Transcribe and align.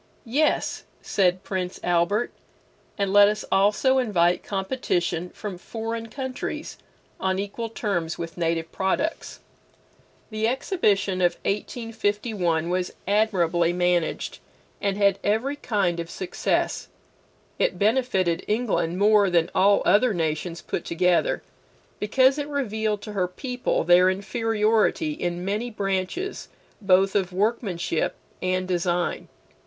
Yes, 0.25 0.85
said 1.03 1.43
Prince 1.43 1.79
Albert, 1.83 2.31
and 2.97 3.13
let 3.13 3.27
us 3.27 3.45
also 3.51 3.99
invite 3.99 4.41
competition 4.41 5.29
from 5.29 5.59
foreign 5.59 6.07
countries 6.07 6.79
on 7.19 7.37
equal 7.37 7.69
terms 7.69 8.17
with 8.17 8.35
native 8.35 8.71
products. 8.71 9.41
The 10.31 10.47
Exhibition 10.47 11.21
of 11.21 11.33
1851 11.45 12.71
was 12.71 12.93
admirably 13.07 13.73
managed, 13.73 14.39
and 14.81 14.97
had 14.97 15.19
every 15.23 15.55
kind 15.55 15.99
of 15.99 16.09
success. 16.09 16.87
It 17.59 17.77
benefited 17.77 18.43
England 18.47 18.97
more 18.97 19.29
than 19.29 19.51
all 19.53 19.83
other 19.85 20.15
nations 20.15 20.63
put 20.63 20.83
together, 20.83 21.43
because 21.99 22.39
it 22.39 22.47
revealed 22.47 23.03
to 23.03 23.13
her 23.13 23.27
people 23.27 23.83
their 23.83 24.09
inferiority 24.09 25.11
in 25.13 25.45
many 25.45 25.69
branches 25.69 26.49
both 26.81 27.13
of 27.13 27.31
workmanship 27.31 28.15
and 28.41 28.67
design. 28.67 29.27